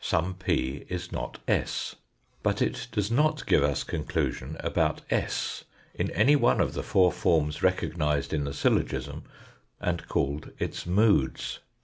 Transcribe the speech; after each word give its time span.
Some 0.00 0.34
P 0.34 0.84
is 0.88 1.12
not 1.12 1.38
s. 1.46 1.94
But 2.42 2.60
it 2.60 2.88
does 2.90 3.08
not 3.08 3.46
give 3.46 3.62
us 3.62 3.84
conclusion 3.84 4.56
about 4.58 5.02
s 5.10 5.62
in 5.94 6.10
any 6.10 6.34
one 6.34 6.60
of 6.60 6.72
the 6.72 6.82
four 6.82 7.12
forms 7.12 7.62
recognised 7.62 8.32
in 8.34 8.42
the 8.42 8.52
syllogism 8.52 9.22
and 9.80 10.08
called 10.08 10.50
its 10.58 10.86
moods. 10.86 11.60